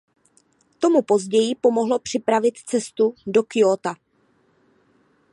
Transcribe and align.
To 0.79 0.89
mu 0.89 1.01
později 1.01 1.55
pomohlo 1.55 1.99
připravit 1.99 2.57
cestu 2.57 3.15
do 3.27 3.43
Kjóta. 3.43 3.95